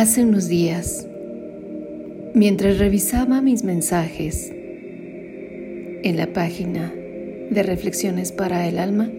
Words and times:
Hace 0.00 0.24
unos 0.24 0.48
días, 0.48 1.06
mientras 2.32 2.78
revisaba 2.78 3.42
mis 3.42 3.64
mensajes 3.64 4.50
en 4.50 6.16
la 6.16 6.32
página 6.32 6.90
de 7.50 7.62
Reflexiones 7.62 8.32
para 8.32 8.66
el 8.66 8.78
Alma, 8.78 9.10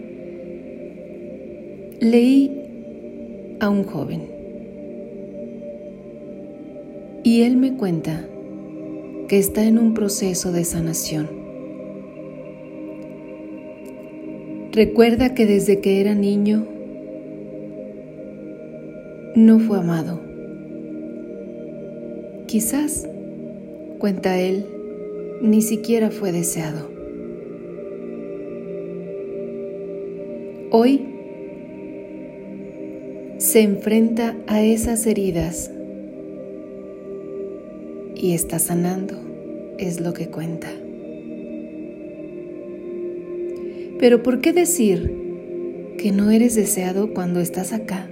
leí 2.00 2.52
a 3.60 3.70
un 3.70 3.84
joven 3.84 4.24
y 7.24 7.44
él 7.44 7.58
me 7.58 7.78
cuenta 7.78 8.26
que 9.28 9.38
está 9.38 9.64
en 9.64 9.78
un 9.78 9.94
proceso 9.94 10.52
de 10.52 10.64
sanación. 10.64 11.30
Recuerda 14.72 15.36
que 15.36 15.46
desde 15.46 15.80
que 15.80 16.02
era 16.02 16.16
niño 16.16 16.66
no 19.36 19.60
fue 19.60 19.78
amado 19.78 20.31
Quizás, 22.52 23.08
cuenta 23.98 24.38
él, 24.38 24.66
ni 25.42 25.62
siquiera 25.62 26.12
fue 26.12 26.34
deseado. 26.34 26.90
Hoy 30.70 31.00
se 33.38 33.62
enfrenta 33.62 34.36
a 34.48 34.62
esas 34.62 35.08
heridas 35.08 35.72
y 38.18 38.34
está 38.34 38.60
sanando, 38.60 39.16
es 39.78 40.02
lo 40.02 40.12
que 40.12 40.28
cuenta. 40.28 40.68
Pero 43.98 44.24
¿por 44.24 44.42
qué 44.42 44.52
decir 44.52 45.16
que 45.98 46.12
no 46.12 46.32
eres 46.32 46.56
deseado 46.56 47.14
cuando 47.14 47.40
estás 47.40 47.72
acá 47.72 48.10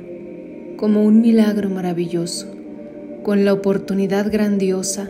como 0.78 1.04
un 1.04 1.20
milagro 1.20 1.70
maravilloso? 1.70 2.59
Con 3.30 3.46
la 3.46 3.54
oportunidad 3.54 4.32
grandiosa 4.32 5.08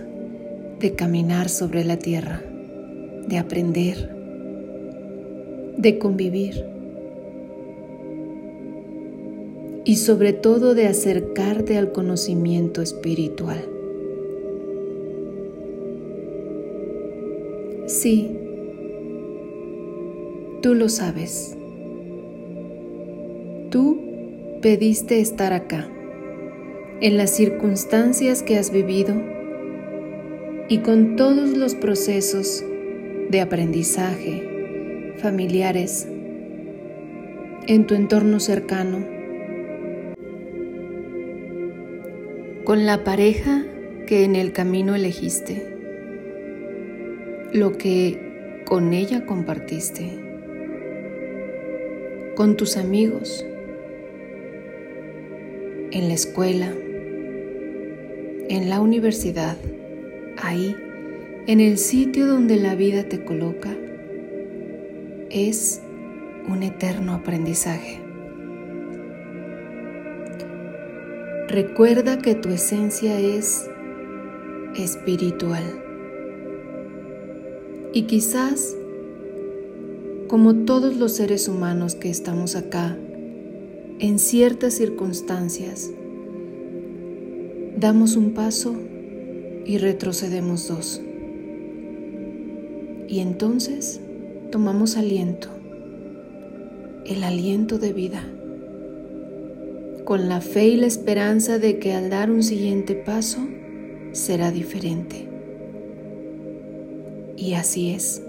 de 0.82 0.94
caminar 0.94 1.48
sobre 1.48 1.86
la 1.86 1.96
tierra, 1.96 2.44
de 3.26 3.38
aprender, 3.38 4.14
de 5.78 5.98
convivir 5.98 6.66
y 9.86 9.96
sobre 9.96 10.34
todo 10.34 10.76
de 10.76 10.88
acercarte 10.88 11.78
al 11.78 11.94
conocimiento 11.94 12.82
espiritual. 12.82 13.64
Sí, 17.88 18.38
tú 20.62 20.76
lo 20.76 20.90
sabes. 20.90 21.56
Tú 23.70 23.98
pediste 24.62 25.22
estar 25.22 25.54
acá 25.54 25.90
en 27.02 27.16
las 27.16 27.30
circunstancias 27.30 28.44
que 28.44 28.58
has 28.58 28.72
vivido 28.72 29.16
y 30.68 30.80
con 30.80 31.16
todos 31.16 31.58
los 31.58 31.74
procesos 31.76 32.64
de 33.30 33.40
aprendizaje 33.40 35.14
familiares 35.18 36.08
en 37.68 37.88
tu 37.88 37.96
entorno 37.96 38.40
cercano, 38.40 39.06
con 42.66 42.86
la 42.86 43.04
pareja 43.06 43.64
que 44.06 44.26
en 44.26 44.36
el 44.36 44.52
camino 44.52 44.94
elegiste, 44.94 45.74
lo 47.54 47.78
que 47.78 48.64
con 48.66 48.94
ella 48.94 49.26
compartiste, 49.26 50.10
con 52.36 52.58
tus 52.58 52.76
amigos, 52.76 53.46
en 55.92 56.08
la 56.08 56.14
escuela, 56.14 56.74
en 58.50 58.70
la 58.70 58.82
universidad, 58.82 59.56
ahí, 60.42 60.76
en 61.46 61.60
el 61.60 61.78
sitio 61.78 62.26
donde 62.26 62.56
la 62.56 62.74
vida 62.74 63.04
te 63.04 63.24
coloca, 63.24 63.70
es 65.30 65.82
un 66.48 66.64
eterno 66.64 67.14
aprendizaje. 67.14 68.02
Recuerda 71.48 72.18
que 72.18 72.34
tu 72.34 72.50
esencia 72.50 73.20
es 73.20 73.70
espiritual. 74.76 75.64
Y 77.94 78.04
quizás, 78.04 78.76
como 80.28 80.56
todos 80.66 80.98
los 80.98 81.14
seres 81.14 81.48
humanos 81.48 81.94
que 81.94 82.10
estamos 82.10 82.56
acá, 82.56 82.98
en 84.00 84.18
ciertas 84.18 84.74
circunstancias, 84.74 85.92
Damos 87.80 88.18
un 88.18 88.32
paso 88.32 88.76
y 89.66 89.78
retrocedemos 89.78 90.68
dos. 90.68 91.02
Y 93.08 93.20
entonces 93.22 94.02
tomamos 94.52 94.98
aliento, 94.98 95.48
el 97.06 97.24
aliento 97.24 97.78
de 97.78 97.94
vida, 97.94 98.22
con 100.04 100.28
la 100.28 100.42
fe 100.42 100.68
y 100.68 100.76
la 100.76 100.88
esperanza 100.88 101.58
de 101.58 101.80
que 101.80 101.94
al 101.94 102.10
dar 102.10 102.32
un 102.32 102.44
siguiente 102.44 102.96
paso 102.96 103.40
será 104.12 104.52
diferente. 104.52 105.30
Y 107.38 107.54
así 107.54 107.92
es, 107.92 108.22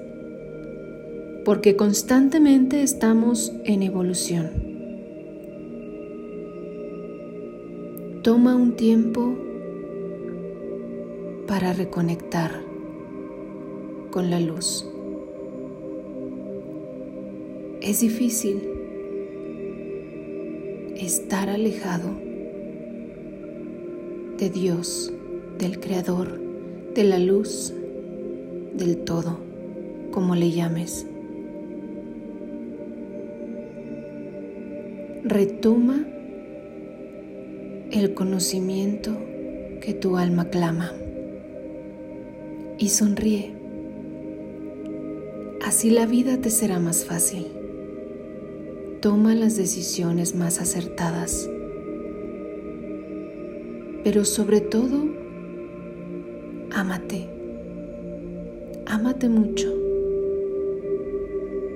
porque 1.45 1.75
constantemente 1.75 2.85
estamos 2.85 3.53
en 3.65 3.83
evolución 3.83 4.70
Toma 8.23 8.55
un 8.55 8.77
tiempo 8.77 9.35
para 11.47 11.73
reconectar 11.73 12.51
con 14.11 14.29
la 14.29 14.39
luz. 14.39 14.87
Es 17.81 18.01
difícil 18.01 18.61
estar 20.97 21.49
alejado 21.49 22.11
de 24.37 24.51
Dios, 24.51 25.11
del 25.59 25.81
Creador, 25.81 26.39
de 26.95 27.05
la 27.05 27.19
luz, 27.19 27.73
del 28.75 28.99
todo, 28.99 29.39
como 30.11 30.35
le 30.35 30.51
llames. 30.51 31.07
Retoma 35.25 36.05
el 37.93 38.15
conocimiento 38.15 39.11
que 39.81 39.95
tu 39.95 40.17
alma 40.17 40.49
clama 40.49 40.93
y 42.79 42.89
sonríe. 42.89 43.53
Así 45.65 45.91
la 45.91 46.07
vida 46.07 46.41
te 46.41 46.51
será 46.51 46.79
más 46.79 47.05
fácil. 47.05 47.49
Toma 49.01 49.35
las 49.35 49.57
decisiones 49.57 50.37
más 50.37 50.61
acertadas. 50.61 51.51
Pero 54.05 54.25
sobre 54.25 54.61
todo, 54.61 55.05
ámate. 56.73 57.29
Ámate 58.87 59.29
mucho 59.29 59.69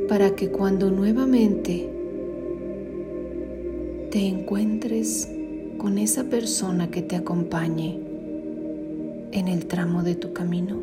para 0.09 0.37
que 0.37 0.49
cuando 0.49 0.91
nuevamente 0.91 1.91
te 4.11 4.21
encuentres 4.29 5.29
con 5.79 5.99
esa 5.99 6.25
persona 6.25 6.91
que 6.91 7.03
te 7.03 7.17
acompañe 7.17 8.01
en 9.33 9.49
el 9.49 9.67
tramo 9.67 10.03
de 10.03 10.15
tu 10.15 10.33
camino, 10.33 10.81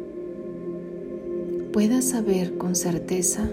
puedas 1.72 2.10
saber 2.10 2.58
con 2.58 2.76
certeza 2.76 3.50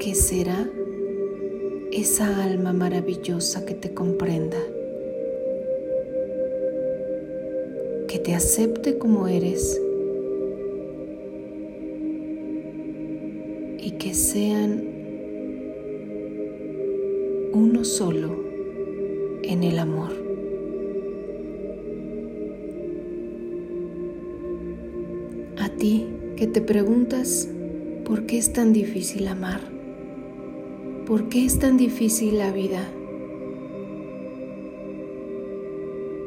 que 0.00 0.14
será 0.14 0.68
esa 1.92 2.42
alma 2.42 2.72
maravillosa 2.72 3.64
que 3.64 3.74
te 3.74 3.94
comprenda, 3.94 4.58
que 8.08 8.18
te 8.18 8.34
acepte 8.34 8.98
como 8.98 9.28
eres 9.28 9.80
y 13.78 13.92
que 13.92 14.12
sean 14.12 14.94
uno 17.52 17.84
solo 17.84 18.43
en 19.48 19.62
el 19.62 19.78
amor. 19.78 20.12
A 25.58 25.68
ti 25.70 26.06
que 26.36 26.46
te 26.46 26.60
preguntas 26.60 27.48
por 28.04 28.26
qué 28.26 28.38
es 28.38 28.52
tan 28.52 28.72
difícil 28.72 29.28
amar, 29.28 29.60
por 31.06 31.28
qué 31.28 31.44
es 31.44 31.58
tan 31.58 31.76
difícil 31.76 32.38
la 32.38 32.52
vida, 32.52 32.86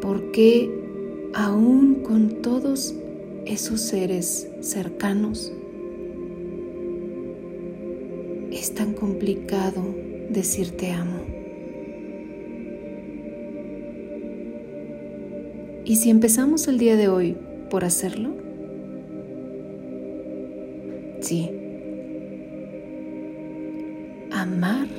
por 0.02 0.32
qué 0.32 0.72
aún 1.34 1.96
con 2.04 2.42
todos 2.42 2.96
esos 3.46 3.82
seres 3.82 4.50
cercanos 4.62 5.54
es 8.52 8.74
tan 8.74 8.94
complicado 8.94 9.84
decirte 10.30 10.92
amo. 10.92 11.37
¿Y 15.88 15.96
si 15.96 16.10
empezamos 16.10 16.68
el 16.68 16.80
día 16.80 16.98
de 16.98 17.08
hoy 17.08 17.38
por 17.70 17.86
hacerlo? 17.86 18.32
Sí. 21.22 21.50
Amar 24.30 24.90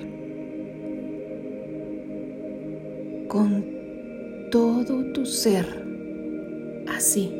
con 3.28 3.66
todo 4.50 5.12
tu 5.12 5.26
ser, 5.26 5.66
así, 6.88 7.34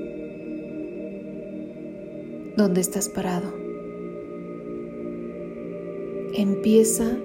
donde 2.54 2.82
estás 2.82 3.08
parado. 3.08 3.54
Empieza 6.34 7.16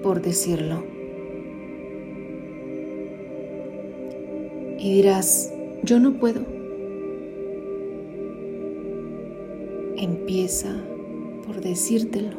por 0.00 0.22
decirlo. 0.22 0.93
Y 4.84 4.92
dirás, 4.92 5.50
yo 5.82 5.98
no 5.98 6.12
puedo. 6.12 6.42
Empieza 9.96 10.76
por 11.46 11.62
decírtelo. 11.62 12.36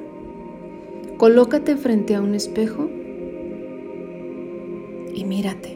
Colócate 1.18 1.76
frente 1.76 2.14
a 2.14 2.22
un 2.22 2.36
espejo 2.36 2.88
y 5.12 5.26
mírate. 5.26 5.76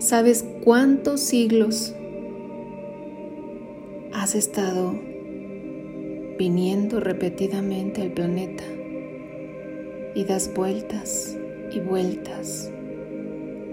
¿Sabes 0.00 0.44
cuántos 0.64 1.20
siglos 1.20 1.94
has 4.12 4.34
estado 4.34 4.98
viniendo 6.40 6.98
repetidamente 6.98 8.02
al 8.02 8.10
planeta 8.10 8.64
y 10.16 10.24
das 10.24 10.52
vueltas 10.52 11.38
y 11.70 11.78
vueltas 11.78 12.72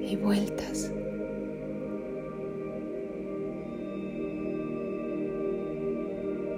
y 0.09 0.15
vueltas. 0.15 0.91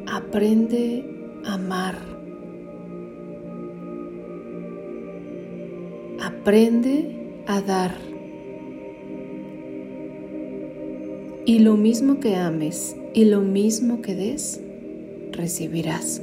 Aprende 0.06 1.06
a 1.46 1.54
amar. 1.54 1.96
Aprende 6.22 7.16
a 7.46 7.62
dar. 7.62 7.96
Y 11.46 11.60
lo 11.60 11.78
mismo 11.78 12.20
que 12.20 12.36
ames 12.36 12.96
y 13.14 13.26
lo 13.26 13.42
mismo 13.42 14.02
que 14.02 14.16
des, 14.16 14.60
recibirás. 15.32 16.22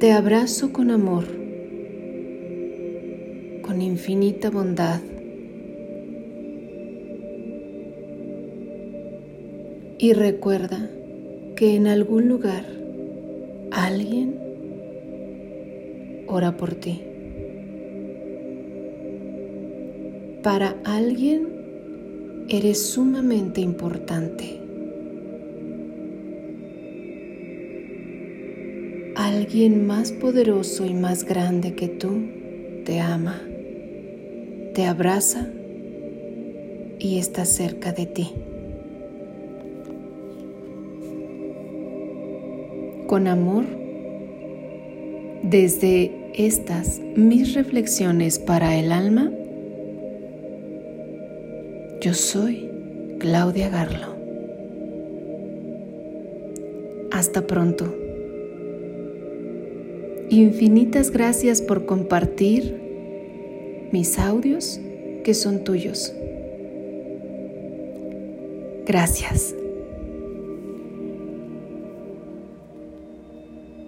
Te 0.00 0.12
abrazo 0.12 0.72
con 0.72 0.90
amor 0.90 1.43
infinita 3.94 4.50
bondad. 4.50 5.00
Y 9.98 10.12
recuerda 10.14 10.90
que 11.54 11.76
en 11.76 11.86
algún 11.86 12.28
lugar 12.28 12.64
alguien 13.70 14.36
ora 16.26 16.56
por 16.56 16.74
ti. 16.74 17.02
Para 20.42 20.74
alguien 20.84 22.46
eres 22.48 22.84
sumamente 22.84 23.60
importante. 23.60 24.58
Alguien 29.14 29.86
más 29.86 30.10
poderoso 30.10 30.84
y 30.84 30.94
más 30.94 31.24
grande 31.24 31.74
que 31.76 31.86
tú 31.86 32.10
te 32.84 33.00
ama 33.00 33.40
te 34.74 34.86
abraza 34.86 35.46
y 36.98 37.18
está 37.18 37.44
cerca 37.44 37.92
de 37.92 38.06
ti. 38.06 38.32
Con 43.06 43.28
amor, 43.28 43.64
desde 45.44 46.10
estas 46.34 47.00
mis 47.14 47.54
reflexiones 47.54 48.40
para 48.40 48.76
el 48.76 48.90
alma, 48.90 49.30
yo 52.00 52.12
soy 52.12 52.68
Claudia 53.20 53.68
Garlo. 53.68 54.14
Hasta 57.12 57.46
pronto. 57.46 57.94
Infinitas 60.30 61.12
gracias 61.12 61.62
por 61.62 61.86
compartir 61.86 62.83
mis 63.94 64.18
audios 64.18 64.80
que 65.22 65.34
son 65.34 65.62
tuyos. 65.62 66.12
Gracias. 68.86 69.54